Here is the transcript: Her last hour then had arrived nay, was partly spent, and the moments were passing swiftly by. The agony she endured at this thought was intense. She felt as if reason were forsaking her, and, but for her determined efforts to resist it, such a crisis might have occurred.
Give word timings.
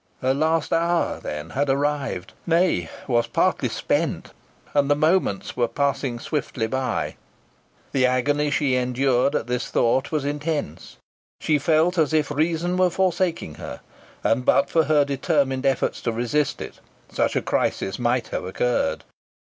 Her 0.19 0.33
last 0.33 0.73
hour 0.73 1.19
then 1.19 1.51
had 1.51 1.69
arrived 1.69 2.33
nay, 2.47 2.89
was 3.07 3.27
partly 3.27 3.69
spent, 3.69 4.31
and 4.73 4.89
the 4.89 4.95
moments 4.95 5.55
were 5.55 5.67
passing 5.67 6.17
swiftly 6.17 6.65
by. 6.65 7.17
The 7.91 8.07
agony 8.07 8.49
she 8.49 8.73
endured 8.75 9.35
at 9.35 9.45
this 9.45 9.67
thought 9.69 10.11
was 10.11 10.25
intense. 10.25 10.97
She 11.39 11.59
felt 11.59 11.99
as 11.99 12.13
if 12.13 12.31
reason 12.31 12.77
were 12.77 12.89
forsaking 12.89 13.53
her, 13.61 13.81
and, 14.23 14.43
but 14.43 14.71
for 14.71 14.85
her 14.85 15.05
determined 15.05 15.67
efforts 15.67 16.01
to 16.01 16.11
resist 16.11 16.61
it, 16.61 16.79
such 17.11 17.35
a 17.35 17.41
crisis 17.43 17.99
might 17.99 18.29
have 18.29 18.43
occurred. 18.43 19.03